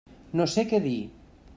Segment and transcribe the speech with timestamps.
[0.41, 0.97] No sé què dir.